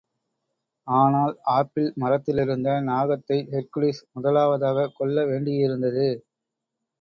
ஆனால், 0.87 1.33
ஆப்பிள் 1.51 1.93
மரத்திலிருந்த 1.95 2.69
நாகத்தை 2.81 3.37
ஹெர்க்குலிஸ் 3.51 4.01
முதலாவதாகக் 4.15 4.95
கொல்ல 4.95 5.25
வேண்டியிருந்தது. 5.25 6.09